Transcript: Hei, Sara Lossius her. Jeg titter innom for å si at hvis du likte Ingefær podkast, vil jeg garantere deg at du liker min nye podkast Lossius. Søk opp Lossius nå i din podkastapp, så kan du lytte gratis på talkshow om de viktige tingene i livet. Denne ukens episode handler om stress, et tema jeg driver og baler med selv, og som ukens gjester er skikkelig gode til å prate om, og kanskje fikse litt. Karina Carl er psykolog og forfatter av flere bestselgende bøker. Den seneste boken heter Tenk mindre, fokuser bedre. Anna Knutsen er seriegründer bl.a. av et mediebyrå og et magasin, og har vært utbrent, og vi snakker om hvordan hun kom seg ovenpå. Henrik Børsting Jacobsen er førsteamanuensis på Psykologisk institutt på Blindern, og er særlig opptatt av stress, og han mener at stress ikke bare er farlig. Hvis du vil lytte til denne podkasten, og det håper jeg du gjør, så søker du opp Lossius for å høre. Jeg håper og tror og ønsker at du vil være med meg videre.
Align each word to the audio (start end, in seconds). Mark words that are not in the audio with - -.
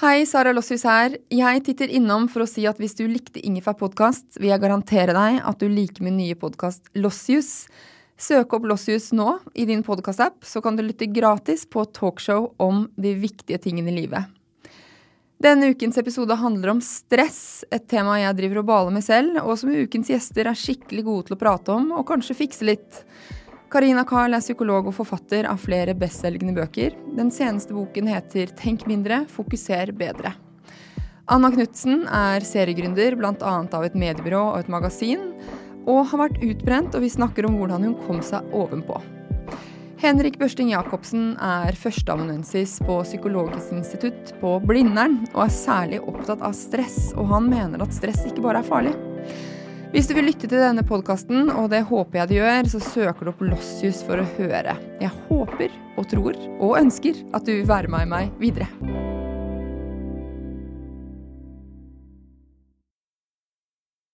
Hei, 0.00 0.22
Sara 0.24 0.54
Lossius 0.56 0.86
her. 0.88 1.12
Jeg 1.28 1.60
titter 1.66 1.90
innom 1.92 2.24
for 2.32 2.40
å 2.40 2.48
si 2.48 2.62
at 2.64 2.78
hvis 2.80 2.94
du 2.96 3.02
likte 3.04 3.42
Ingefær 3.44 3.74
podkast, 3.76 4.38
vil 4.40 4.48
jeg 4.48 4.62
garantere 4.62 5.12
deg 5.12 5.42
at 5.44 5.60
du 5.60 5.66
liker 5.68 6.06
min 6.06 6.16
nye 6.16 6.38
podkast 6.40 6.88
Lossius. 6.96 7.66
Søk 8.16 8.54
opp 8.56 8.64
Lossius 8.70 9.10
nå 9.12 9.34
i 9.52 9.66
din 9.68 9.84
podkastapp, 9.84 10.38
så 10.40 10.62
kan 10.64 10.78
du 10.78 10.86
lytte 10.86 11.10
gratis 11.12 11.66
på 11.68 11.84
talkshow 11.92 12.48
om 12.56 12.86
de 12.96 13.12
viktige 13.20 13.60
tingene 13.60 13.92
i 13.92 13.98
livet. 13.98 14.32
Denne 15.36 15.68
ukens 15.74 16.00
episode 16.00 16.32
handler 16.46 16.78
om 16.78 16.80
stress, 16.80 17.66
et 17.68 17.84
tema 17.92 18.16
jeg 18.22 18.38
driver 18.40 18.62
og 18.62 18.70
baler 18.72 18.96
med 18.96 19.04
selv, 19.04 19.36
og 19.44 19.60
som 19.60 19.68
ukens 19.68 20.14
gjester 20.14 20.48
er 20.48 20.56
skikkelig 20.64 21.04
gode 21.04 21.28
til 21.28 21.36
å 21.36 21.42
prate 21.44 21.76
om, 21.76 21.92
og 22.00 22.08
kanskje 22.08 22.40
fikse 22.40 22.72
litt. 22.72 23.04
Karina 23.70 24.02
Carl 24.02 24.34
er 24.34 24.42
psykolog 24.42 24.88
og 24.90 24.96
forfatter 24.96 25.46
av 25.46 25.60
flere 25.62 25.92
bestselgende 25.94 26.56
bøker. 26.56 26.96
Den 27.14 27.28
seneste 27.30 27.70
boken 27.70 28.08
heter 28.10 28.50
Tenk 28.58 28.82
mindre, 28.90 29.20
fokuser 29.30 29.92
bedre. 29.94 30.32
Anna 31.30 31.52
Knutsen 31.54 32.02
er 32.10 32.42
seriegründer 32.42 33.14
bl.a. 33.14 33.52
av 33.62 33.86
et 33.86 33.94
mediebyrå 33.94 34.40
og 34.48 34.64
et 34.64 34.72
magasin, 34.74 35.22
og 35.86 36.02
har 36.10 36.24
vært 36.24 36.42
utbrent, 36.42 36.96
og 36.98 37.04
vi 37.04 37.12
snakker 37.14 37.46
om 37.46 37.60
hvordan 37.60 37.86
hun 37.86 37.94
kom 38.08 38.18
seg 38.26 38.50
ovenpå. 38.50 38.98
Henrik 40.02 40.40
Børsting 40.40 40.72
Jacobsen 40.72 41.36
er 41.38 41.78
førsteamanuensis 41.78 42.80
på 42.82 42.98
Psykologisk 43.06 43.70
institutt 43.76 44.34
på 44.42 44.56
Blindern, 44.66 45.20
og 45.30 45.44
er 45.46 45.54
særlig 45.54 46.02
opptatt 46.02 46.42
av 46.42 46.58
stress, 46.58 47.12
og 47.14 47.30
han 47.36 47.46
mener 47.52 47.86
at 47.86 47.94
stress 47.94 48.26
ikke 48.26 48.42
bare 48.48 48.64
er 48.64 48.70
farlig. 48.72 48.96
Hvis 49.90 50.06
du 50.06 50.12
vil 50.14 50.28
lytte 50.28 50.46
til 50.46 50.60
denne 50.62 50.84
podkasten, 50.86 51.48
og 51.50 51.72
det 51.72 51.80
håper 51.88 52.20
jeg 52.20 52.30
du 52.30 52.34
gjør, 52.36 52.68
så 52.70 52.78
søker 52.84 53.26
du 53.26 53.32
opp 53.32 53.42
Lossius 53.42 54.04
for 54.06 54.22
å 54.22 54.28
høre. 54.36 54.76
Jeg 55.02 55.10
håper 55.26 55.74
og 55.98 56.06
tror 56.12 56.38
og 56.60 56.78
ønsker 56.78 57.18
at 57.34 57.42
du 57.42 57.56
vil 57.56 57.66
være 57.66 57.90
med 57.90 58.12
meg 58.14 58.30
videre. 58.38 58.70